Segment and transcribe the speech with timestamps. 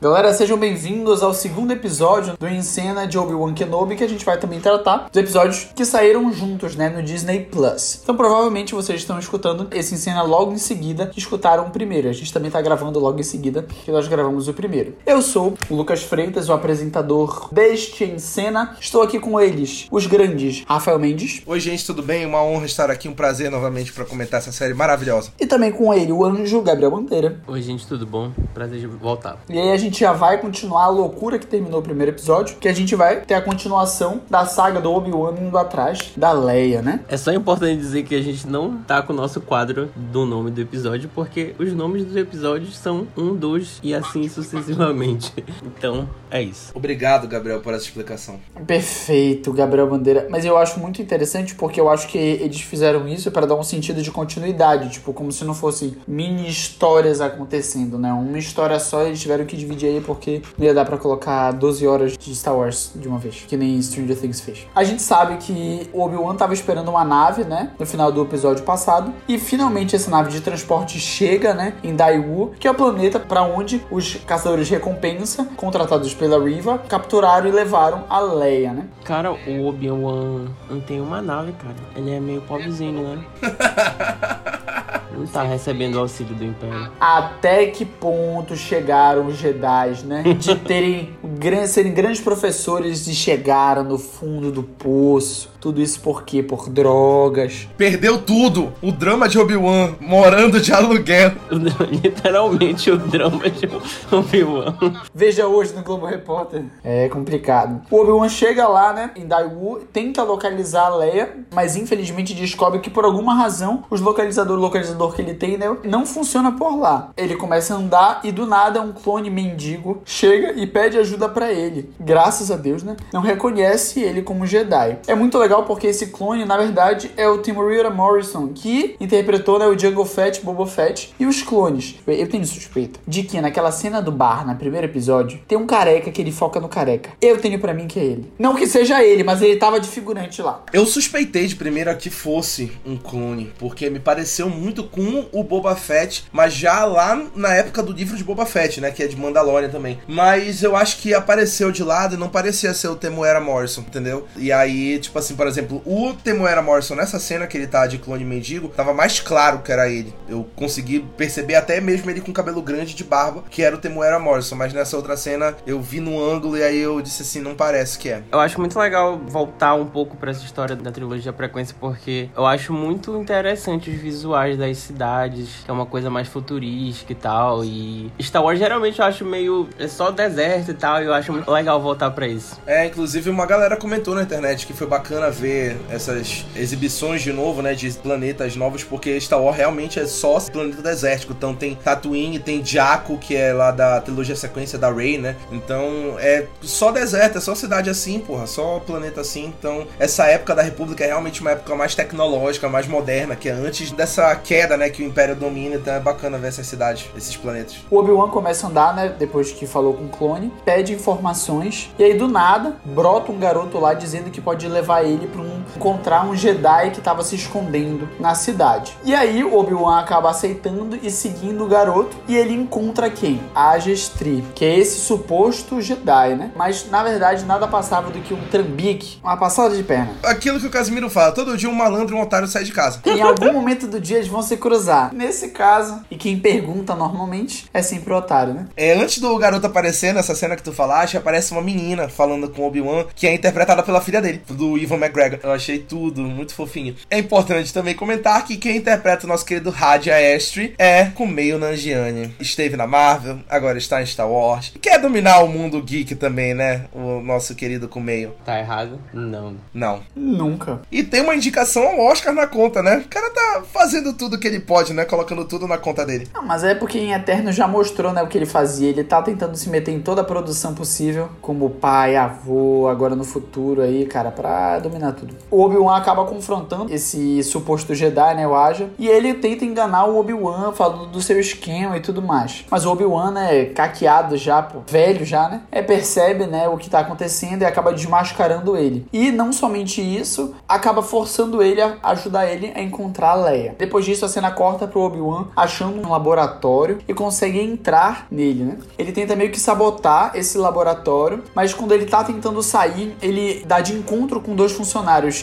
[0.00, 4.24] Galera, sejam bem-vindos ao segundo episódio do Em Cena de Obi-Wan Kenobi, que a gente
[4.24, 7.98] vai também tratar dos episódios que saíram juntos, né, no Disney Plus.
[8.02, 12.08] Então, provavelmente vocês estão escutando esse Em Cena logo em seguida que escutaram o primeiro.
[12.08, 14.94] A gente também tá gravando logo em seguida que nós gravamos o primeiro.
[15.04, 18.76] Eu sou o Lucas Freitas, o apresentador deste Em Cena.
[18.80, 21.42] Estou aqui com eles, os grandes Rafael Mendes.
[21.44, 22.24] Oi, gente, tudo bem?
[22.24, 25.32] Uma honra estar aqui, um prazer novamente para comentar essa série maravilhosa.
[25.40, 27.40] E também com ele, o anjo Gabriel Bandeira.
[27.48, 28.30] Oi, gente, tudo bom?
[28.54, 29.38] Prazer de voltar.
[29.48, 32.68] E aí a gente já vai continuar a loucura que terminou o primeiro episódio, que
[32.68, 37.00] a gente vai ter a continuação da saga do Obi-Wan indo atrás da Leia, né?
[37.08, 40.50] É só importante dizer que a gente não tá com o nosso quadro do nome
[40.50, 45.32] do episódio, porque os nomes dos episódios são um, dois e assim sucessivamente.
[45.78, 46.72] Então, é isso.
[46.74, 48.40] Obrigado, Gabriel, por essa explicação.
[48.66, 50.26] Perfeito, Gabriel Bandeira.
[50.30, 53.62] Mas eu acho muito interessante porque eu acho que eles fizeram isso para dar um
[53.62, 58.12] sentido de continuidade, tipo, como se não fossem mini histórias acontecendo, né?
[58.12, 61.86] Uma história só eles tiveram que dividir aí porque não ia dar pra colocar 12
[61.86, 64.66] horas de Star Wars de uma vez, que nem Stranger Things fez.
[64.74, 67.72] A gente sabe que o Obi-Wan tava esperando uma nave, né?
[67.78, 71.74] No final do episódio passado, e finalmente essa nave de transporte chega, né?
[71.82, 76.78] Em Daiwu, que é o planeta para onde os caçadores de recompensa, contratados pela Riva,
[76.88, 78.86] capturaram e levaram a Leia, né?
[79.04, 81.76] Cara, o Obi-Wan não tem uma nave, cara.
[81.96, 83.24] Ele é meio pobrezinho, né?
[85.12, 86.90] Não tá recebendo o auxílio do Império.
[87.00, 90.22] até que ponto chegaram os Jedi, né?
[90.22, 91.16] De terem
[91.66, 95.50] serem grandes professores e chegaram no fundo do poço.
[95.60, 96.42] Tudo isso por quê?
[96.42, 97.68] Por drogas.
[97.76, 98.72] Perdeu tudo!
[98.80, 101.32] O drama de Obi-Wan, morando de aluguel.
[102.02, 103.68] Literalmente o drama de
[104.10, 104.76] Obi-Wan.
[105.12, 106.64] Veja hoje no Globo Repórter.
[106.84, 107.82] É complicado.
[107.90, 109.10] O Obi-Wan chega lá, né?
[109.16, 114.58] Em Daiwu, tenta localizar a Leia, mas infelizmente descobre que por alguma razão os localizador,
[114.58, 117.10] o localizador que ele tem, né, não funciona por lá.
[117.16, 121.52] Ele começa a andar e do nada um clone mendigo chega e pede ajuda pra
[121.52, 121.90] ele.
[121.98, 122.96] Graças a Deus, né?
[123.12, 124.98] Não reconhece ele como Jedi.
[125.06, 129.66] É muito legal porque esse clone, na verdade, é o Timurira Morrison, que interpretou né,
[129.66, 131.96] o Jungle Fett, Boba Fett e os clones.
[132.06, 136.10] Eu tenho suspeita de que naquela cena do bar, no primeiro episódio, tem um careca
[136.10, 137.10] que ele foca no careca.
[137.20, 138.32] Eu tenho pra mim que é ele.
[138.38, 140.62] Não que seja ele, mas ele tava de figurante lá.
[140.72, 145.74] Eu suspeitei de primeira que fosse um clone, porque me pareceu muito com o Boba
[145.76, 148.90] Fett, mas já lá na época do livro de Boba Fett, né?
[148.90, 149.98] Que é de Mandalorian também.
[150.06, 154.26] Mas eu acho que apareceu de lado e não parecia ser o Temuera Morrison, entendeu?
[154.36, 157.96] E aí, tipo assim, por exemplo, o Temuera Morrison nessa cena que ele tá de
[157.96, 160.12] clone mendigo, tava mais claro que era ele.
[160.28, 164.18] Eu consegui perceber até mesmo ele com cabelo grande de barba, que era o Temuera
[164.18, 167.54] Morrison, mas nessa outra cena eu vi no ângulo e aí eu disse assim, não
[167.54, 168.20] parece que é.
[168.32, 172.44] Eu acho muito legal voltar um pouco pra essa história da trilogia Frequência, porque eu
[172.44, 177.64] acho muito interessante os visuais das cidades, que é uma coisa mais futurística e tal.
[177.64, 179.68] E Star Wars geralmente eu acho meio.
[179.78, 182.60] É só deserto e tal, e eu acho muito legal voltar pra isso.
[182.66, 187.62] É, inclusive uma galera comentou na internet que foi bacana ver essas exibições de novo,
[187.62, 191.32] né, de planetas novos, porque Star Wars realmente é só planeta desértico.
[191.32, 195.36] Então tem Tatooine, tem Jakku, que é lá da trilogia sequência da Rey, né?
[195.50, 199.52] Então é só deserto, é só cidade assim, porra, só planeta assim.
[199.58, 203.52] Então essa época da República é realmente uma época mais tecnológica, mais moderna, que é
[203.52, 205.76] antes dessa queda, né, que o Império domina.
[205.76, 207.76] Então é bacana ver essas cidades, esses planetas.
[207.90, 209.14] O Obi-Wan começa a andar, né?
[209.18, 211.90] Depois que falou com o clone, pede informações.
[211.98, 215.62] E aí, do nada, brota um garoto lá dizendo que pode levar ele para um,
[215.76, 218.96] encontrar um Jedi que estava se escondendo na cidade.
[219.04, 222.16] E aí, o Obi-Wan acaba aceitando e seguindo o garoto.
[222.26, 223.40] E ele encontra quem?
[223.54, 226.52] A Gestri, que é esse suposto Jedi, né?
[226.56, 230.10] Mas na verdade, nada passava do que um trambique, uma passada de perna.
[230.22, 233.00] Aquilo que o Casimiro fala, todo dia um malandro e um otário sai de casa.
[233.04, 235.12] Em algum momento do dia eles vão se cruzar.
[235.12, 238.66] Nesse caso, e quem pergunta normalmente é sempre o otário, né?
[238.76, 242.62] É, antes do garoto aparecer nessa cena que tu falaste, aparece uma menina falando com
[242.62, 245.40] o Obi-Wan, que é interpretada pela filha dele, do Ivan McGregor.
[245.42, 246.94] Eu achei tudo muito fofinho.
[247.10, 252.34] É importante também comentar que quem interpreta o nosso querido Radia Astri é Kumail Nanjiani.
[252.38, 254.72] Esteve na Marvel, agora está em Star Wars.
[254.80, 256.84] Quer dominar o mundo geek também, né?
[256.92, 258.32] O nosso querido Kumail.
[258.44, 259.00] Tá errado?
[259.12, 259.56] Não.
[259.72, 260.02] Não.
[260.14, 260.80] Nunca.
[260.90, 262.98] E tem uma indicação ao Oscar na conta, né?
[262.98, 265.04] O cara tá fazendo tudo que ele pode, né?
[265.04, 266.28] Colocando tudo na conta dele.
[266.34, 268.88] Não, mas é porque em Eterno já mostrou, né, o que ele fazia.
[268.90, 273.24] Ele tá tentando se meter em toda a produção possível, como pai, avô, agora no
[273.24, 275.34] futuro aí, cara, pra dominar tudo.
[275.50, 280.18] o Obi-Wan acaba confrontando esse suposto Jedi, né, o Aja, e ele tenta enganar o
[280.18, 282.64] Obi-Wan falando do seu esquema e tudo mais.
[282.70, 286.90] Mas o Obi-Wan, né, caqueado já, pô, velho já, né, é, percebe, né, o que
[286.90, 289.06] tá acontecendo e acaba desmascarando ele.
[289.12, 293.74] E não somente isso, acaba forçando ele a ajudar ele a encontrar a Leia.
[293.78, 298.76] Depois disso, a cena corta pro Obi-Wan achando um laboratório e consegue entrar nele, né?
[298.98, 303.80] Ele tenta meio que sabotar esse laboratório, mas quando ele tá tentando sair, ele dá
[303.80, 304.87] de encontro com dois funcionários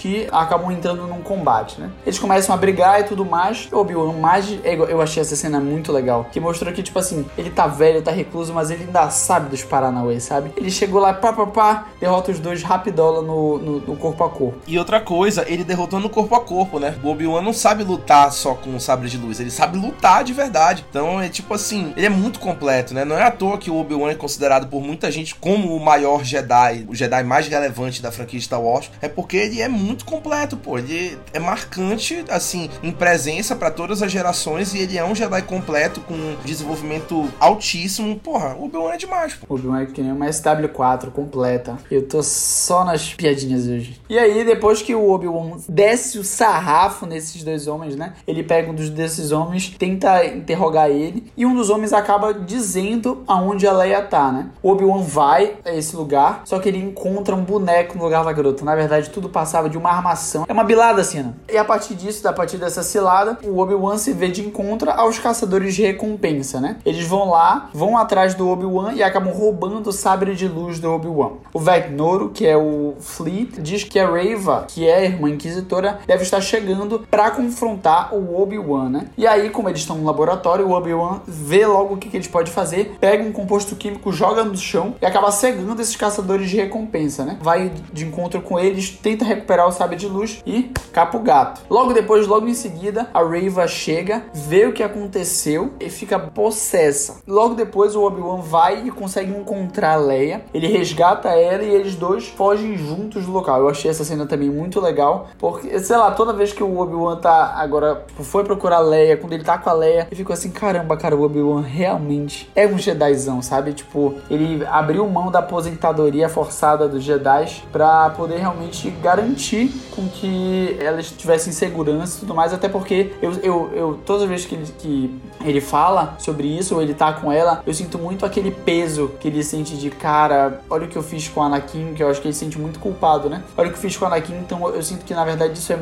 [0.02, 1.90] que acabam entrando num combate, né?
[2.06, 3.68] Eles começam a brigar e tudo mais.
[3.72, 7.50] O Obi-Wan mais eu achei essa cena muito legal, que mostrou que tipo assim, ele
[7.50, 10.52] tá velho, tá recluso, mas ele ainda sabe dos Paranauê, sabe?
[10.56, 14.30] Ele chegou lá, pá, pá, pá, derrota os dois rapidola no, no, no corpo a
[14.30, 14.58] corpo.
[14.68, 16.96] E outra coisa, ele derrotou no corpo a corpo, né?
[17.04, 20.34] O Obi-Wan não sabe lutar só com o sabre de luz, ele sabe lutar de
[20.34, 20.86] verdade.
[20.90, 23.06] Então é tipo assim, ele é muito completo, né?
[23.06, 26.24] Não é à toa que o Obi-Wan é considerado por muita gente como o maior
[26.24, 30.58] Jedi, o Jedi mais relevante da franquia Star Wars, é porque ele é muito completo,
[30.58, 30.78] pô.
[30.78, 35.42] Ele é marcante, assim, em presença para todas as gerações e ele é um Jedi
[35.44, 38.20] completo com desenvolvimento altíssimo.
[38.20, 39.56] Porra, o Obi-Wan é demais, pô.
[39.56, 41.78] Obi-Wan é que nem uma SW4 completa.
[41.90, 44.00] Eu tô só nas piadinhas hoje.
[44.10, 48.14] E aí, depois que o Obi-Wan desce o sarrafo nesses dois homens, né?
[48.28, 53.24] Ele pega um dos desses homens, tenta interrogar ele, e um dos homens acaba dizendo
[53.28, 54.50] aonde a Leia tá, né?
[54.62, 58.34] O Obi-Wan vai a esse lugar, só que ele encontra um boneco no lugar da
[58.34, 58.66] garota.
[58.66, 60.46] Na verdade, tudo passava de uma armação.
[60.48, 61.34] É uma bilada né?
[61.52, 65.20] E a partir disso, a partir dessa cilada, o Obi-Wan se vê de encontro aos
[65.20, 66.78] caçadores de recompensa, né?
[66.86, 70.92] Eles vão lá, vão atrás do Obi-Wan e acabam roubando o sabre de luz do
[70.92, 71.34] Obi-Wan.
[71.54, 76.00] O Vecnoro, que é o Flea, diz que a Reva, que é a irmã inquisitora,
[76.08, 79.08] deve estar chegando para confrontar o Obi-Wan, né?
[79.18, 82.28] E aí, como eles estão no laboratório, o Obi-Wan vê logo o que, que eles
[82.28, 86.58] podem fazer, pega um composto químico, joga no chão e acaba cegando esses caçadores de
[86.58, 87.38] recompensa, né?
[87.42, 91.62] Vai de encontro com eles, tenta recuperar o sabre de luz e capa o gato.
[91.70, 97.18] Logo depois, logo em seguida, a Reva chega, vê o que aconteceu e fica possessa.
[97.28, 100.44] Logo depois, o Obi-Wan vai e consegue encontrar a Leia.
[100.52, 103.60] Ele resgata ela e eles dois fogem juntos do local.
[103.60, 107.18] Eu achei essa cena também muito legal, porque, sei lá, toda vez que o Obi-Wan
[107.18, 110.50] tá agora foi procurar a Leia, quando ele tá com a Leia, eu fico assim,
[110.50, 113.72] caramba, cara, o Obi-Wan realmente é um Jedizão, sabe?
[113.74, 120.78] Tipo, ele abriu mão da aposentadoria forçada dos Jedi para poder realmente garantir com que
[120.80, 124.56] elas tivessem segurança e tudo mais, até porque eu, eu, eu todas as vezes que
[124.56, 128.52] ele, que ele fala sobre isso, ou ele tá com ela, eu sinto muito aquele
[128.52, 132.04] peso que ele sente de cara, olha o que eu fiz com a Anakin, que
[132.04, 133.44] eu acho que ele se sente muito culpado, né?
[133.58, 135.72] Olha o que eu fiz com a Anakin, então eu sinto que na verdade isso
[135.72, 135.80] é,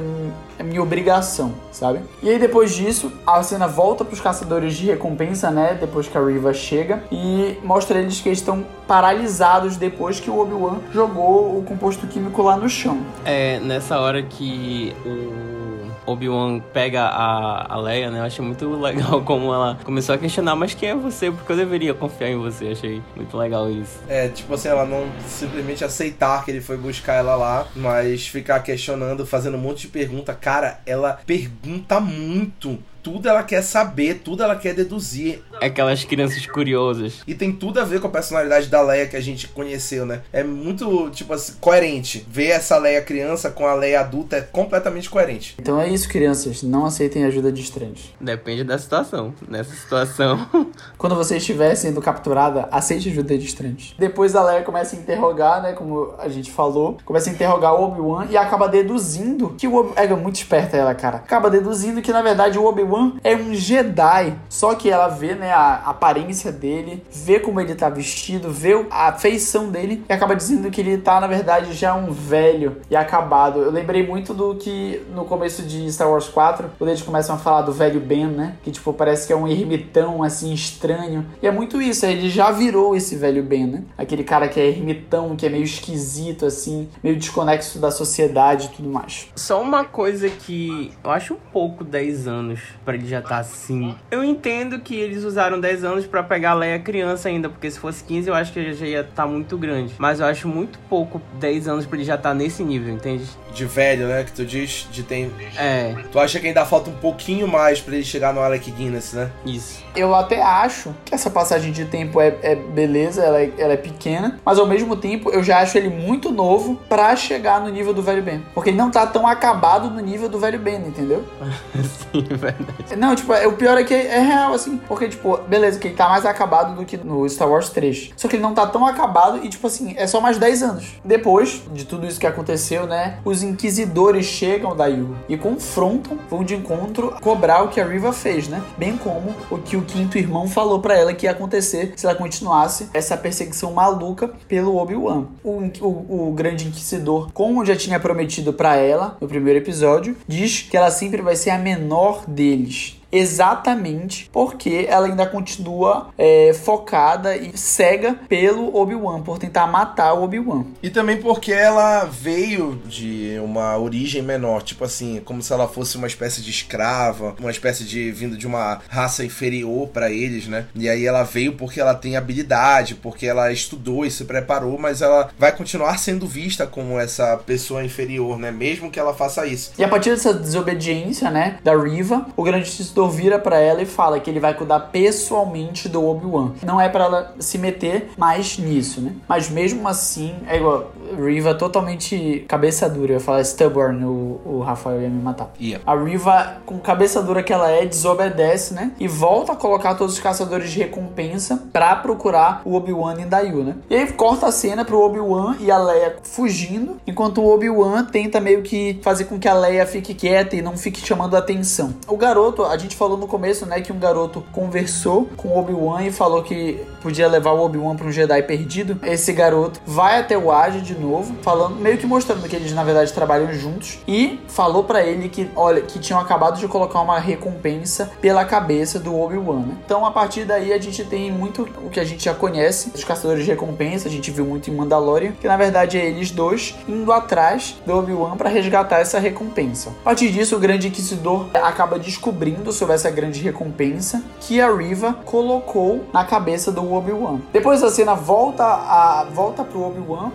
[0.59, 1.99] é minha obrigação, sabe?
[2.21, 5.77] E aí depois disso, a cena volta pros caçadores de recompensa, né?
[5.79, 10.39] Depois que a Riva chega e mostra eles que eles estão paralisados depois que o
[10.39, 12.99] Obi-Wan jogou o composto químico lá no chão.
[13.25, 18.19] É nessa hora que o Obi-Wan pega a, a Leia, né?
[18.19, 21.31] Eu achei muito legal como ela começou a questionar, mas quem é você?
[21.31, 22.67] Porque eu deveria confiar em você.
[22.67, 23.99] Achei muito legal isso.
[24.07, 28.59] É, tipo assim, ela não simplesmente aceitar que ele foi buscar ela lá, mas ficar
[28.59, 30.33] questionando, fazendo um monte de pergunta.
[30.33, 35.41] Cara, ela pergunta muito tudo ela quer saber, tudo ela quer deduzir.
[35.61, 37.21] Aquelas crianças curiosas.
[37.27, 40.21] E tem tudo a ver com a personalidade da Leia que a gente conheceu, né?
[40.31, 42.25] É muito, tipo assim, coerente.
[42.29, 45.55] Ver essa Leia criança com a Leia adulta é completamente coerente.
[45.59, 46.63] Então é isso, crianças.
[46.63, 48.13] Não aceitem ajuda de estranhos.
[48.19, 49.33] Depende da situação.
[49.47, 50.47] Nessa situação.
[50.97, 53.93] Quando você estiver sendo capturada, aceite ajuda de estranhos.
[53.99, 55.73] Depois a Leia começa a interrogar, né?
[55.73, 56.97] Como a gente falou.
[57.03, 59.93] Começa a interrogar o Obi-Wan e acaba deduzindo que o Obi-Wan.
[59.95, 61.17] É muito esperta ela, cara.
[61.17, 64.35] Acaba deduzindo que, na verdade, o Obi-Wan Obi-Wan é um Jedi.
[64.47, 69.11] Só que ela vê, né, a aparência dele, vê como ele tá vestido, vê a
[69.13, 73.59] feição dele e acaba dizendo que ele tá, na verdade, já um velho e acabado.
[73.59, 77.39] Eu lembrei muito do que no começo de Star Wars 4, quando eles começam a
[77.39, 78.55] falar do velho Ben, né?
[78.63, 81.25] Que, tipo, parece que é um ermitão, assim, estranho.
[81.41, 83.83] E é muito isso, ele já virou esse velho Ben, né?
[83.97, 88.75] Aquele cara que é ermitão, que é meio esquisito, assim, meio desconexo da sociedade e
[88.75, 89.27] tudo mais.
[89.35, 93.95] Só uma coisa que eu acho um pouco 10 anos para ele já tá assim.
[94.11, 97.79] Eu entendo que eles usaram 10 anos para pegar a Leia criança ainda, porque se
[97.79, 99.93] fosse 15 eu acho que ele já ia estar tá muito grande.
[99.97, 103.25] Mas eu acho muito pouco 10 anos para ele já estar tá nesse nível, entende?
[103.53, 104.23] De velho, né?
[104.23, 105.31] Que tu diz, de tem.
[105.57, 105.95] É.
[106.11, 109.29] Tu acha que ainda falta um pouquinho mais para ele chegar no Alec Guinness, né?
[109.45, 109.83] Isso.
[109.95, 113.77] Eu até acho que essa passagem de tempo é, é beleza, ela é, ela é
[113.77, 117.93] pequena, mas ao mesmo tempo eu já acho ele muito novo para chegar no nível
[117.93, 118.43] do velho Ben.
[118.53, 121.23] Porque ele não tá tão acabado no nível do velho Ben, entendeu?
[121.73, 122.72] Sim, verdade.
[122.97, 124.77] Não, tipo, é, o pior é que é real, assim.
[124.87, 128.11] Porque, tipo, beleza, que ele tá mais acabado do que no Star Wars 3.
[128.15, 130.85] Só que ele não tá tão acabado e, tipo assim, é só mais 10 anos.
[131.03, 133.19] Depois de tudo isso que aconteceu, né?
[133.25, 138.13] Os inquisidores chegam da Yu e confrontam, vão de encontro cobrar o que a Riva
[138.13, 138.61] fez, né?
[138.77, 142.15] Bem como o que o quinto irmão falou para ela que ia acontecer se ela
[142.15, 145.25] continuasse essa perseguição maluca pelo Obi-Wan.
[145.43, 150.61] O, o, o, grande inquisidor, como já tinha prometido para ela no primeiro episódio, diz
[150.61, 152.23] que ela sempre vai ser a menor
[152.63, 160.13] deles exatamente porque ela ainda continua é, focada e cega pelo Obi-Wan, por tentar matar
[160.13, 160.65] o Obi-Wan.
[160.81, 165.95] E também porque ela veio de uma origem menor, tipo assim, como se ela fosse
[165.95, 170.65] uma espécie de escrava, uma espécie de vindo de uma raça inferior para eles, né?
[170.75, 175.01] E aí ela veio porque ela tem habilidade, porque ela estudou e se preparou, mas
[175.01, 178.51] ela vai continuar sendo vista como essa pessoa inferior, né?
[178.51, 179.71] Mesmo que ela faça isso.
[179.77, 183.85] E a partir dessa desobediência, né, da Riva, o grande Inquisidor vira para ela e
[183.85, 186.53] fala que ele vai cuidar pessoalmente do Obi-Wan.
[186.63, 189.13] Não é para ela se meter mais nisso, né?
[189.27, 193.13] Mas mesmo assim, é igual Riva totalmente cabeça dura.
[193.13, 195.51] Eu ia falar stubborn, o, o Rafael ia me matar.
[195.59, 195.83] Yeah.
[195.85, 198.91] A Riva, com cabeça dura que ela é, desobedece, né?
[198.99, 203.63] E volta a colocar todos os caçadores de recompensa para procurar o Obi-Wan em Dayu,
[203.63, 203.75] né?
[203.89, 208.39] E aí corta a cena pro Obi-Wan e a Leia fugindo, enquanto o Obi-Wan tenta
[208.39, 211.93] meio que fazer com que a Leia fique quieta e não fique chamando atenção.
[212.07, 216.03] O garoto, a gente falou no começo, né, que um garoto conversou com o Obi-Wan
[216.03, 218.99] e falou que podia levar o Obi-Wan para um Jedi perdido.
[219.03, 222.83] Esse garoto vai até o Aja de novo, falando, meio que mostrando que eles na
[222.83, 227.19] verdade trabalham juntos e falou para ele que, olha, que tinham acabado de colocar uma
[227.19, 229.59] recompensa pela cabeça do Obi-Wan.
[229.59, 229.77] Né?
[229.85, 233.03] Então a partir daí a gente tem muito o que a gente já conhece, os
[233.03, 236.75] caçadores de recompensa, a gente viu muito em Mandalorian, que na verdade é eles dois
[236.87, 239.89] indo atrás do Obi-Wan para resgatar essa recompensa.
[240.01, 245.17] A partir disso, o grande inquisidor acaba descobrindo sobre essa grande recompensa que a Riva
[245.25, 247.39] colocou na cabeça do Obi-Wan.
[247.51, 250.31] Depois a cena volta a volta pro Obi-Wan,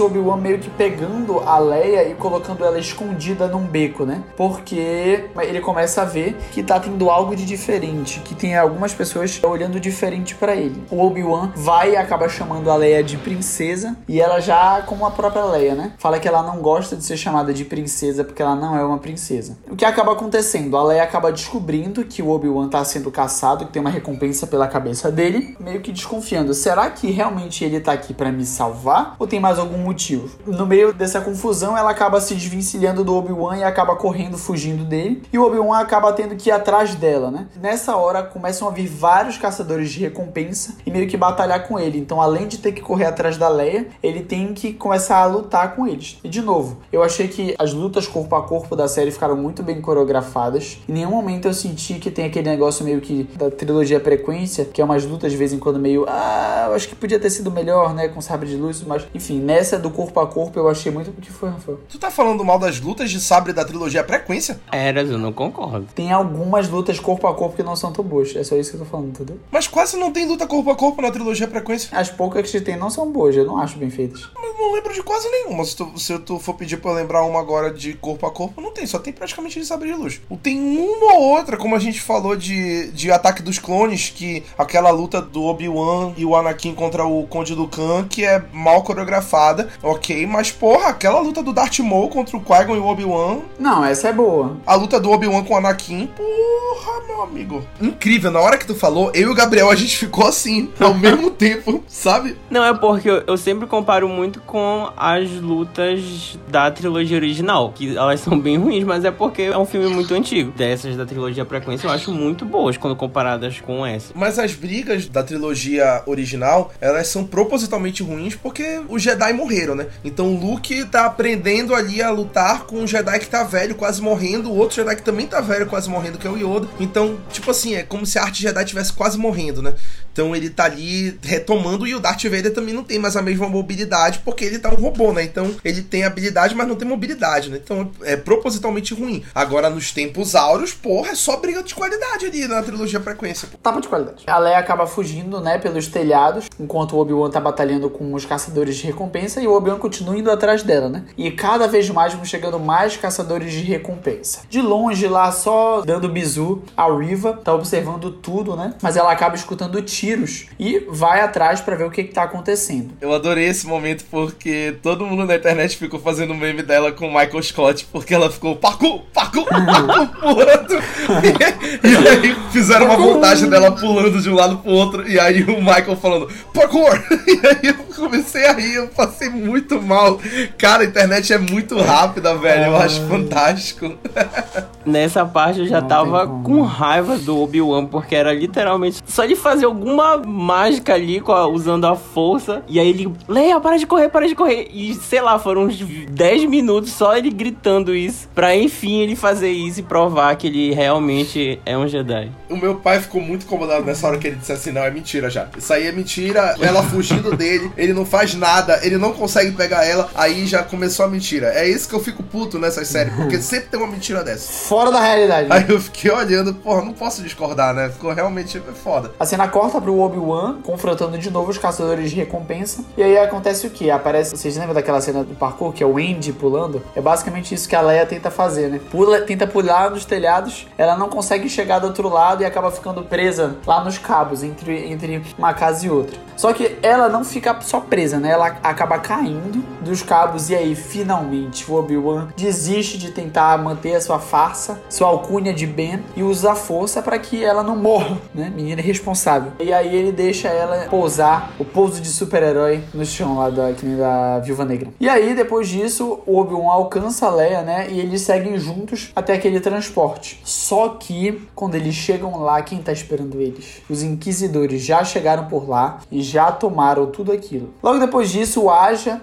[0.00, 4.22] aparece o Obi-Wan meio que pegando a Leia e colocando ela escondida num beco, né?
[4.36, 9.40] Porque ele começa a ver que tá tendo algo de diferente, que tem algumas pessoas
[9.42, 10.82] olhando diferente para ele.
[10.90, 15.10] O Obi-Wan vai e acaba chamando a Leia de princesa e ela já como a
[15.10, 15.92] própria Leia, né?
[15.98, 18.98] Fala que ela não gosta de ser chamada de princesa porque ela não é uma
[18.98, 19.58] princesa.
[19.70, 20.76] O que acaba acontecendo?
[20.76, 24.66] A Leia acaba descobrindo que o Obi-Wan tá sendo caçado, que tem uma recompensa pela
[24.66, 26.54] cabeça dele, meio que desconfiando.
[26.54, 30.28] Será que realmente ele tá aqui para me salvar ou tem mais algum motivo?
[30.46, 35.22] No meio dessa confusão, ela acaba se desvencilhando do Obi-Wan e acaba correndo, fugindo dele.
[35.32, 37.48] E o Obi-Wan acaba tendo que ir atrás dela, né?
[37.60, 41.98] Nessa hora começam a vir vários caçadores de recompensa e meio que batalhar com ele.
[41.98, 45.74] Então, além de ter que correr atrás da Leia, ele tem que começar a lutar
[45.74, 46.18] com eles.
[46.22, 49.62] E de novo, eu achei que as lutas corpo a corpo da série ficaram muito
[49.62, 50.78] bem coreografadas.
[50.88, 54.80] Em nenhum momento eu senti que tem aquele negócio meio que da trilogia Frequência, que
[54.80, 57.50] é umas lutas de vez em quando meio, ah, eu acho que podia ter sido
[57.50, 60.92] melhor, né, com sabre de luz, mas enfim, nessa do corpo a corpo eu achei
[60.92, 61.80] muito o que foi, Rafael.
[61.88, 64.60] Tu tá falando mal das lutas de sabre da trilogia Frequência?
[64.70, 65.88] Era, eu não concordo.
[65.94, 68.76] Tem algumas lutas corpo a corpo que não são tão boas, é só isso que
[68.76, 69.38] eu tô falando, entendeu?
[69.50, 71.96] Mas quase não tem luta corpo a corpo na trilogia Frequência.
[71.96, 74.28] As poucas que tem não são boas, eu não acho bem feitas.
[74.34, 75.64] Mas não lembro de quase nenhuma.
[75.64, 78.60] Se tu, se tu for pedir pra eu lembrar uma agora de corpo a corpo,
[78.60, 80.20] não tem, só tem praticamente de sabre de luz.
[80.42, 84.90] Tem uma ou outra, como a gente falou de, de Ataque dos Clones, que aquela
[84.90, 90.26] luta do Obi-Wan e o Anakin contra o Conde Dukan, que é mal coreografada, ok,
[90.26, 93.38] mas porra, aquela luta do Darth Maul contra o Qui-Gon e o Obi-Wan.
[93.58, 94.56] Não, essa é boa.
[94.66, 97.64] A luta do Obi-Wan com o Anakin, porra, meu amigo.
[97.80, 100.94] Incrível, na hora que tu falou, eu e o Gabriel, a gente ficou assim, ao
[100.94, 102.36] mesmo tempo, sabe?
[102.50, 107.96] Não, é porque eu, eu sempre comparo muito com as lutas da trilogia original, que
[107.96, 110.52] elas são bem ruins, mas é porque é um filme muito antigo.
[110.52, 114.12] Dessas da trilogia Frequência eu acho muito boas quando comparadas com essa.
[114.14, 119.86] Mas as brigas da trilogia original, elas são propositalmente ruins porque os Jedi morreram, né?
[120.04, 124.50] Então Luke tá aprendendo ali a lutar com um Jedi que tá velho, quase morrendo,
[124.50, 126.68] o outro Jedi que também tá velho, quase morrendo, que é o Yoda.
[126.78, 129.74] Então, tipo assim, é como se a arte Jedi tivesse quase morrendo, né?
[130.12, 133.48] Então ele tá ali retomando e o Darth Vader também não tem mais a mesma
[133.48, 135.22] mobilidade porque ele tá um robô, né?
[135.22, 137.60] Então ele tem habilidade, mas não tem mobilidade, né?
[137.62, 139.22] Então é propositalmente ruim.
[139.34, 143.48] Agora nos tempos áureos, porra, é só briga de qualidade ali na trilogia Frequência.
[143.62, 144.24] Tapa de qualidade.
[144.26, 148.76] A Leia acaba fugindo, né, pelos telhados, enquanto o Obi-Wan tá batalhando com os caçadores
[148.76, 151.04] de recompensa e o Obi-Wan continua indo atrás dela, né?
[151.16, 154.42] E cada vez mais vão chegando mais caçadores de recompensa.
[154.48, 158.74] De longe lá, só dando bizu, a Riva tá observando tudo, né?
[158.80, 162.94] Mas ela acaba escutando tiros e vai atrás para ver o que, que tá acontecendo.
[163.00, 167.08] Eu adorei esse momento porque todo mundo na internet ficou fazendo meme dela com o
[167.08, 170.80] Michael Scott porque ela ficou pacu, pacu, pacu, pulando.
[171.82, 175.60] E, aí fizeram uma montagem dela pulando de um lado pro outro e aí o
[175.60, 176.90] Michael falando parkour.
[177.26, 179.39] E aí eu comecei a rir, eu passei muito
[179.82, 180.20] mal.
[180.58, 182.66] Cara, a internet é muito rápida, velho.
[182.66, 183.92] Eu acho fantástico.
[184.84, 189.36] Nessa parte eu já Não tava com raiva do Obi-Wan, porque era literalmente só de
[189.36, 192.62] fazer alguma mágica ali com a- usando a força.
[192.66, 194.68] E aí ele, Leia, para de correr, para de correr.
[194.72, 198.28] E sei lá, foram uns 10 minutos só ele gritando isso.
[198.34, 202.30] Pra enfim ele fazer isso e provar que ele realmente é um Jedi.
[202.48, 205.28] O meu pai ficou muito incomodado nessa hora que ele disse assim: não, é mentira
[205.28, 205.46] já.
[205.56, 206.56] Isso aí é mentira.
[206.60, 210.08] Ela fugindo dele, ele não faz nada, ele não consegue pegar ela.
[210.14, 211.48] Aí já começou a mentira.
[211.54, 214.50] É isso que eu fico puto nessas séries, porque sempre tem uma mentira dessa.
[214.50, 215.48] Fora da realidade.
[215.50, 217.88] Aí eu fiquei olhando, porra, não posso discordar, né?
[217.90, 219.12] Ficou realmente foda.
[219.18, 222.84] A cena corta pro Obi-Wan, confrontando de novo os caçadores de recompensa.
[222.96, 223.90] E aí acontece o que?
[223.90, 224.30] Aparece.
[224.30, 226.82] Vocês lembram daquela cena do parkour, que é o Andy pulando?
[226.94, 228.80] É basicamente isso que a Leia tenta fazer, né?
[228.90, 233.02] Pula, tenta pular nos telhados, ela não consegue chegar do outro lado e acaba ficando
[233.02, 236.18] presa lá nos cabos, entre, entre uma casa e outra.
[236.36, 238.30] Só que ela não fica só presa, né?
[238.30, 244.00] Ela acaba caindo dos cabos e aí, finalmente, o Obi-Wan desiste de tentar manter a
[244.00, 248.18] sua farsa, sua alcunha de Ben e usa a força para que ela não morra,
[248.32, 248.52] né?
[248.54, 249.50] Menina irresponsável.
[249.58, 254.38] E aí ele deixa ela pousar o pouso de super-herói no chão lá da, da
[254.38, 254.90] Viúva Negra.
[255.00, 257.88] E aí, depois disso, o Obi-Wan alcança a Leia, né?
[257.90, 260.40] E eles seguem juntos até aquele transporte.
[260.44, 263.82] Só que, quando eles chegam lá, quem tá esperando eles?
[263.90, 267.74] Os Inquisidores já chegaram por lá e já tomaram tudo aquilo.
[267.82, 268.70] Logo depois disso, o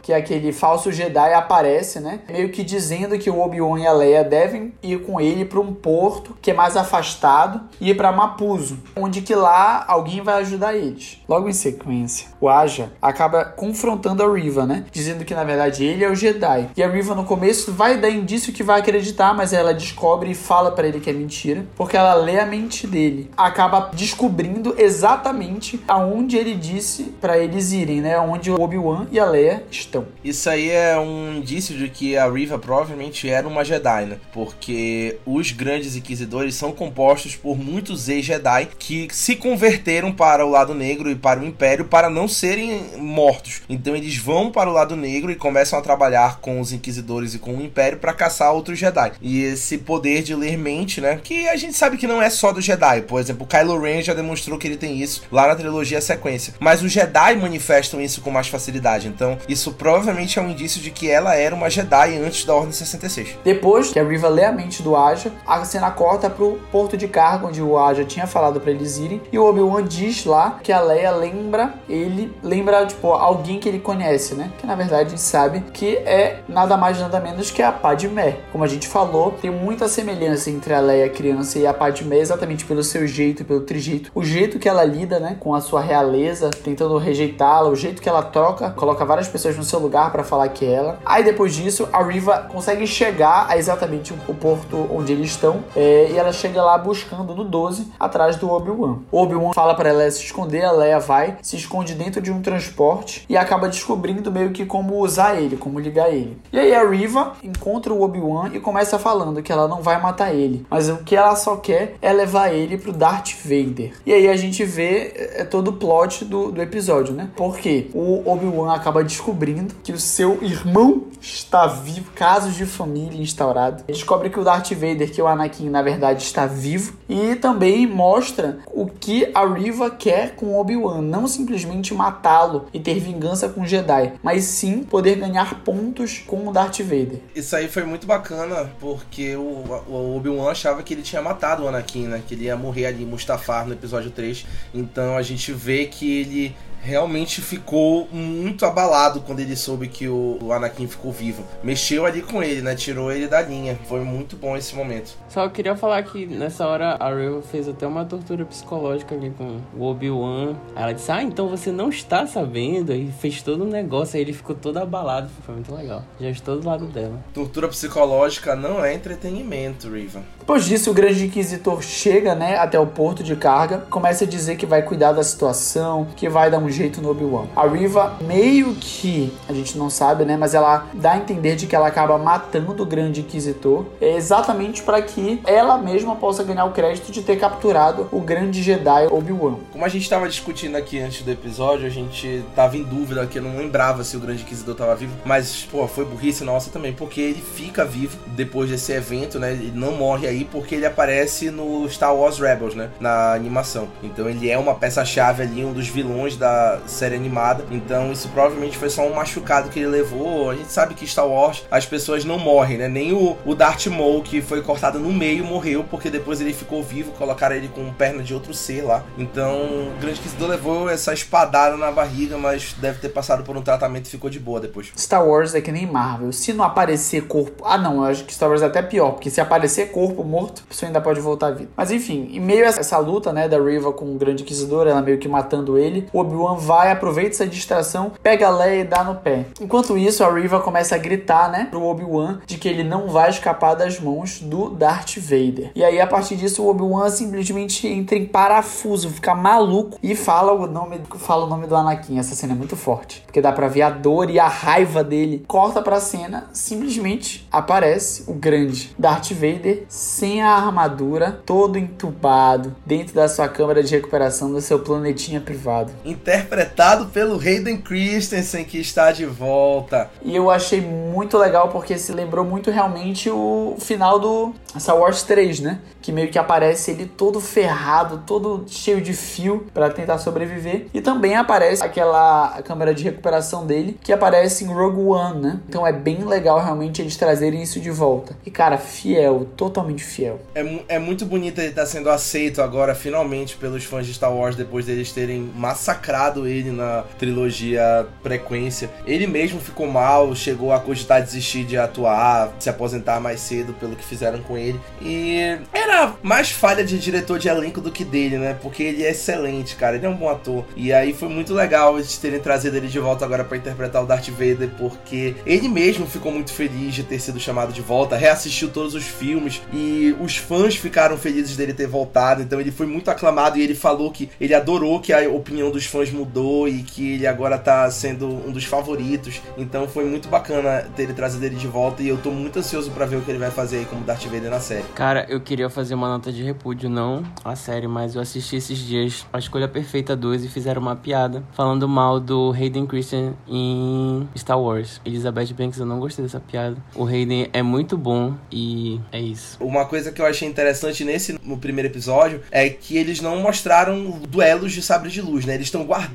[0.01, 2.19] Que aquele falso Jedi, aparece, né?
[2.29, 5.73] Meio que dizendo que o Obi-Wan e a Leia devem ir com ele para um
[5.73, 10.75] porto que é mais afastado e ir para Mapuzo, onde que lá alguém vai ajudar
[10.75, 11.21] eles.
[11.27, 14.85] Logo em sequência, o Aja acaba confrontando a Riva, né?
[14.91, 16.69] Dizendo que na verdade ele é o Jedi.
[16.75, 20.35] E a Riva no começo vai dar indício que vai acreditar, mas ela descobre e
[20.35, 23.31] fala para ele que é mentira, porque ela lê a mente dele.
[23.35, 28.19] Acaba descobrindo exatamente aonde ele disse para eles irem, né?
[28.19, 30.07] Onde o Obi-Wan e a Leia estão.
[30.23, 34.17] Isso aí é um indício de que a Riva provavelmente era uma Jedi, né?
[34.31, 40.73] Porque os grandes inquisidores são compostos por muitos ex-Jedi que se converteram para o lado
[40.73, 43.61] negro e para o Império para não serem mortos.
[43.69, 47.39] Então eles vão para o lado negro e começam a trabalhar com os inquisidores e
[47.39, 49.13] com o Império para caçar outros Jedi.
[49.21, 51.19] E esse poder de ler mente, né?
[51.23, 53.01] Que a gente sabe que não é só do Jedi.
[53.01, 56.53] Por exemplo, Kylo Ren já demonstrou que ele tem isso lá na trilogia sequência.
[56.59, 59.07] Mas os Jedi manifestam isso com mais facilidade.
[59.07, 62.71] Então, isso provavelmente é um indício de que ela era uma Jedi antes da Ordem
[62.71, 63.37] 66.
[63.43, 67.07] Depois que a Riva lê a mente do Aja, a cena corta pro porto de
[67.07, 69.21] carga onde o Aja tinha falado para eles irem.
[69.31, 73.79] E o Obi-Wan diz lá que a Leia lembra ele, lembra, tipo, alguém que ele
[73.79, 74.51] conhece, né?
[74.59, 78.37] Que na verdade a gente sabe que é nada mais nada menos que a Padmé.
[78.51, 82.65] Como a gente falou, tem muita semelhança entre a Leia criança e a Padmé, exatamente
[82.65, 84.11] pelo seu jeito, pelo trijeito.
[84.13, 88.09] O jeito que ela lida, né, com a sua realeza, tentando rejeitá-la, o jeito que
[88.09, 90.99] ela troca, coloca várias pessoas no seu lugar para falar que é ela.
[91.05, 96.09] Aí depois disso, a Riva consegue chegar a exatamente o porto onde eles estão, é,
[96.11, 98.99] e ela chega lá buscando no 12, atrás do Obi-Wan.
[99.11, 103.25] Obi-Wan fala para ela se esconder, a Leia vai, se esconde dentro de um transporte
[103.29, 106.37] e acaba descobrindo meio que como usar ele, como ligar ele.
[106.51, 110.33] E aí a Riva encontra o Obi-Wan e começa falando que ela não vai matar
[110.33, 113.93] ele, mas o que ela só quer é levar ele pro Darth Vader.
[114.05, 117.29] E aí a gente vê é, todo o plot do, do episódio, né?
[117.35, 119.36] Porque o Obi-Wan acaba descobrindo
[119.83, 123.83] que o seu irmão está vivo, casos de família instaurado.
[123.87, 127.87] Descobre que o Darth Vader, que é o Anakin, na verdade está vivo e também
[127.87, 133.61] mostra o que a Riva quer com Obi-Wan, não simplesmente matá-lo e ter vingança com
[133.61, 137.19] o Jedi, mas sim poder ganhar pontos com o Darth Vader.
[137.35, 141.67] Isso aí foi muito bacana, porque o, o Obi-Wan achava que ele tinha matado o
[141.67, 142.21] Anakin, né?
[142.25, 144.45] Que ele ia morrer ali em Mustafar no episódio 3.
[144.73, 150.37] Então a gente vê que ele realmente ficou muito abalado quando ele soube que o,
[150.51, 151.43] Anakin ficou vivo.
[151.63, 152.75] Mexeu ali com ele, né?
[152.75, 153.77] Tirou ele da linha.
[153.87, 155.11] Foi muito bom esse momento.
[155.29, 159.31] Só eu queria falar que nessa hora a Riva fez até uma tortura psicológica ali
[159.31, 160.55] com o Obi-Wan.
[160.75, 162.93] Aí Ela disse, ah, então você não está sabendo.
[162.93, 165.29] E fez todo um negócio, aí ele ficou todo abalado.
[165.45, 166.03] Foi muito legal.
[166.19, 167.19] Já estou do lado dela.
[167.33, 170.21] Tortura psicológica não é entretenimento, Riva.
[170.39, 174.55] Depois disso, o grande inquisidor chega, né, até o porto de carga, começa a dizer
[174.55, 177.45] que vai cuidar da situação, que vai dar um jeito no Obi-Wan.
[177.55, 181.67] A Riva meio que, a gente não sabe, né, mas ela dá a entender de
[181.67, 186.65] que ela acaba matando o grande inquisitor, é exatamente para que ela mesma possa ganhar
[186.65, 189.55] o crédito de ter capturado o grande Jedi Obi-Wan.
[189.71, 193.37] Como a gente estava discutindo aqui antes do episódio, a gente tava em dúvida que
[193.37, 196.93] eu não lembrava se o Grande Inquisidor tava vivo, mas, pô, foi burrice nossa também,
[196.93, 199.51] porque ele fica vivo depois desse evento, né?
[199.51, 202.89] Ele não morre aí porque ele aparece no Star Wars Rebels, né?
[202.99, 203.87] Na animação.
[204.03, 207.65] Então ele é uma peça-chave ali, um dos vilões da série animada.
[207.71, 210.49] Então isso provavelmente foi só um machucado que ele levou.
[210.49, 212.87] A gente sabe que Star Wars as pessoas não morrem, né?
[212.87, 216.81] Nem o, o Darth Maul, que foi cortado no meio, morreu, porque depois ele ficou
[216.83, 219.03] vivo, colocaram ele com perna de outro ser lá.
[219.17, 223.61] Então, o Grande Inquisidor levou essa espadada na barriga, mas deve ter passado por um
[223.61, 224.91] tratamento e ficou de boa depois.
[224.97, 226.31] Star Wars é que nem Marvel.
[226.31, 227.63] Se não aparecer corpo.
[227.65, 230.63] Ah, não, eu acho que Star Wars é até pior, porque se aparecer corpo morto,
[230.65, 231.69] a pessoa ainda pode voltar à vida.
[231.75, 235.01] Mas enfim, em meio a essa luta, né, da Riva com o Grande Inquisidor, ela
[235.01, 236.19] meio que matando ele, o
[236.55, 239.45] Vai, aproveita essa distração, pega a Leia e dá no pé.
[239.59, 243.29] Enquanto isso, a Riva começa a gritar, né, pro Obi-Wan de que ele não vai
[243.29, 245.71] escapar das mãos do Darth Vader.
[245.75, 250.51] E aí, a partir disso, o Obi-Wan simplesmente entra em parafuso, fica maluco e fala
[250.51, 252.19] o nome, fala o nome do Anakin.
[252.19, 255.43] Essa cena é muito forte, porque dá pra ver a dor e a raiva dele.
[255.47, 263.13] Corta pra cena, simplesmente aparece o grande Darth Vader sem a armadura, todo entubado, dentro
[263.13, 265.91] da sua câmara de recuperação do seu planetinha privado.
[266.37, 270.09] Interpretado pelo Hayden Christensen, que está de volta.
[270.23, 275.23] E eu achei muito legal porque se lembrou muito realmente o final do Star Wars
[275.23, 275.79] 3, né?
[276.01, 280.87] Que meio que aparece ele todo ferrado, todo cheio de fio para tentar sobreviver.
[280.93, 285.59] E também aparece aquela câmera de recuperação dele que aparece em Rogue One, né?
[285.67, 288.37] Então é bem legal realmente eles trazerem isso de volta.
[288.45, 290.39] E cara, fiel, totalmente fiel.
[290.55, 294.55] É, é muito bonito ele estar sendo aceito agora, finalmente, pelos fãs de Star Wars,
[294.55, 298.89] depois deles terem massacrado ele na trilogia Frequência.
[299.05, 303.95] Ele mesmo ficou mal, chegou a cogitar desistir de atuar, se aposentar mais cedo pelo
[303.95, 304.79] que fizeram com ele.
[305.01, 308.57] E era mais falha de diretor de elenco do que dele, né?
[308.61, 309.95] Porque ele é excelente, cara.
[309.95, 310.65] Ele é um bom ator.
[310.75, 314.05] E aí foi muito legal eles terem trazido ele de volta agora pra interpretar o
[314.05, 318.69] Darth Vader, porque ele mesmo ficou muito feliz de ter sido chamado de volta, reassistiu
[318.69, 322.41] todos os filmes e os fãs ficaram felizes dele ter voltado.
[322.41, 325.85] Então ele foi muito aclamado e ele falou que ele adorou que a opinião dos
[325.85, 329.41] fãs mudou e que ele agora tá sendo um dos favoritos.
[329.57, 332.91] Então foi muito bacana ter ele trazido ele de volta e eu tô muito ansioso
[332.91, 334.83] pra ver o que ele vai fazer aí como Darth Vader na série.
[334.95, 338.77] Cara, eu queria fazer uma nota de repúdio, não a série, mas eu assisti esses
[338.77, 344.27] dias A Escolha Perfeita 2 e fizeram uma piada falando mal do Hayden Christian em
[344.35, 345.01] Star Wars.
[345.05, 346.77] Elizabeth Banks, eu não gostei dessa piada.
[346.95, 349.57] O Hayden é muito bom e é isso.
[349.59, 354.19] Uma coisa que eu achei interessante nesse no primeiro episódio é que eles não mostraram
[354.27, 355.55] duelos de sabre de luz, né?
[355.55, 356.06] Eles estão guardando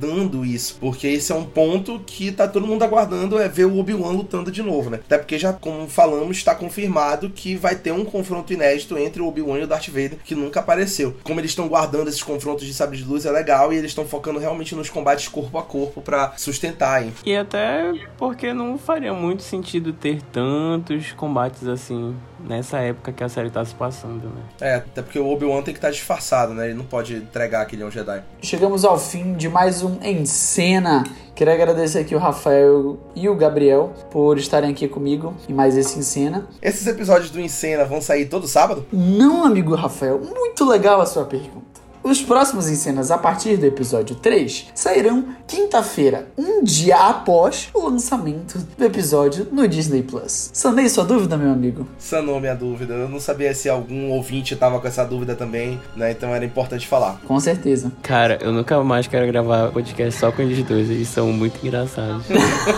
[0.45, 4.13] isso, porque esse é um ponto que tá todo mundo aguardando é ver o Obi-Wan
[4.13, 5.01] lutando de novo, né?
[5.05, 9.27] Até porque já, como falamos, está confirmado que vai ter um confronto inédito entre o
[9.27, 11.17] Obi-Wan e o Darth Vader que nunca apareceu.
[11.23, 14.05] Como eles estão guardando esses confrontos de sabre de luz é legal e eles estão
[14.05, 17.13] focando realmente nos combates corpo a corpo pra sustentar, hein?
[17.25, 22.15] E até porque não faria muito sentido ter tantos combates assim
[22.47, 24.43] nessa época que a série tá se passando, né?
[24.61, 26.67] É, até porque o Obi-Wan tem que estar disfarçado, né?
[26.67, 28.23] Ele não pode entregar que ele é um Jedi.
[28.43, 31.05] Chegamos ao fim de mais um Em Cena.
[31.35, 35.99] Queria agradecer aqui o Rafael e o Gabriel por estarem aqui comigo em mais esse
[35.99, 36.47] Em Cena.
[36.61, 38.85] Esses episódios do Encena vão sair todo sábado?
[38.93, 41.72] Não, amigo Rafael, muito legal a sua pergunta.
[42.03, 48.59] Os próximos encenas a partir do episódio 3 sairão quinta-feira, um dia após o lançamento
[48.77, 50.51] do episódio no Disney Plus.
[50.53, 51.87] Sanei sua dúvida, meu amigo?
[51.99, 52.95] Sanou minha dúvida.
[52.95, 56.11] Eu não sabia se algum ouvinte tava com essa dúvida também, né?
[56.11, 57.21] Então era importante falar.
[57.25, 57.93] Com certeza.
[58.03, 62.27] Cara, eu nunca mais quero gravar podcast só com eles dois, eles são muito engraçados.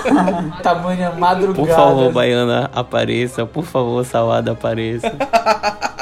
[0.63, 1.67] Tamanha madrugada.
[1.67, 3.47] Por favor, Baiana, apareça.
[3.47, 5.11] Por favor, Salada, apareça.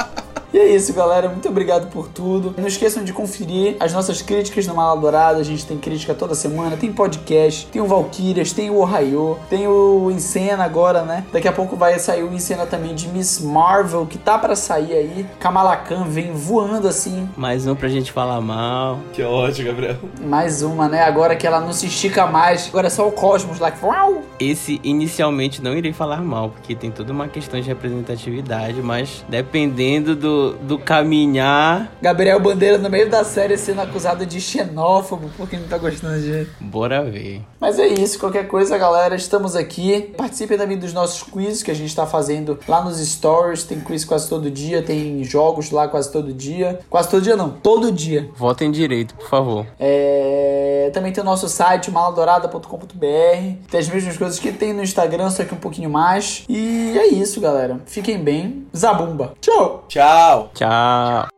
[0.63, 1.29] É isso, galera.
[1.29, 2.55] Muito obrigado por tudo.
[2.57, 5.41] Não esqueçam de conferir as nossas críticas no Mala Dourada.
[5.41, 6.77] A gente tem crítica toda semana.
[6.77, 11.25] Tem podcast, tem o Valkyrias, tem o Ohio, tem o Encena agora, né?
[11.33, 14.93] Daqui a pouco vai sair o Encena também de Miss Marvel, que tá pra sair
[14.93, 15.27] aí.
[15.41, 17.29] Kamala Khan vem voando assim.
[17.37, 19.01] Mais um pra gente falar mal.
[19.13, 19.97] Que ótimo, Gabriel.
[20.25, 21.03] Mais uma, né?
[21.03, 22.69] Agora que ela não se estica mais.
[22.69, 23.85] Agora é só o Cosmos lá que.
[23.85, 24.23] Uau!
[24.39, 30.15] Esse inicialmente não irei falar mal, porque tem toda uma questão de representatividade, mas dependendo
[30.15, 35.67] do, do caminhar, Gabriel Bandeira no meio da série sendo acusado de xenófobo porque não
[35.69, 36.47] tá gostando de.
[36.61, 37.43] bora ver.
[37.61, 40.13] Mas é isso, qualquer coisa, galera, estamos aqui.
[40.17, 43.65] Participem também dos nossos quizzes que a gente tá fazendo lá nos stories.
[43.65, 46.81] Tem quiz quase todo dia, tem jogos lá quase todo dia.
[46.91, 48.29] Quase todo dia não, todo dia.
[48.37, 49.67] Votem direito, por favor.
[49.79, 52.97] É, Também tem o nosso site, maladourada.com.br.
[53.71, 56.45] Tem as mesmas coisas que tem no Instagram, só que um pouquinho mais.
[56.49, 57.81] E é isso, galera.
[57.87, 58.67] Fiquem bem.
[58.77, 59.35] Zabumba.
[59.41, 59.85] Tchau!
[59.89, 60.32] Tchau.
[60.55, 61.32] Tchau.